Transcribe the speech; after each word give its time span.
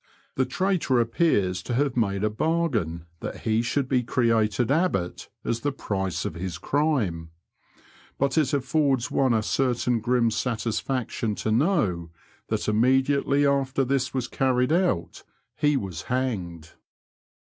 The 0.33 0.47
traitor 0.47 0.99
appears 0.99 1.61
to 1.61 1.75
haye 1.75 1.91
made 1.95 2.23
a 2.23 2.29
bargain 2.31 3.05
that 3.19 3.41
he 3.41 3.61
should 3.61 3.87
be 3.87 4.01
created 4.01 4.71
Abbot 4.71 5.29
as 5.45 5.59
the 5.59 5.71
price 5.71 6.25
of 6.25 6.33
his 6.33 6.57
crime; 6.57 7.29
but 8.17 8.35
it 8.35 8.47
a£E6rds 8.47 9.11
one 9.11 9.31
a 9.35 9.43
certain 9.43 9.99
grim 9.99 10.31
satisfaction 10.31 11.35
to 11.35 11.51
know 11.51 12.09
that 12.47 12.67
immediately 12.67 13.45
after 13.45 13.85
this 13.85 14.11
was 14.11 14.27
carried 14.27 14.71
out 14.71 15.23
he 15.55 15.77
was 15.77 16.01
hanged. 16.01 16.71